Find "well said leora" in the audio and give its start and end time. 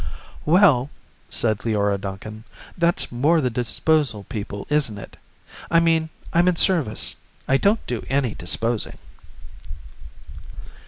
0.47-1.99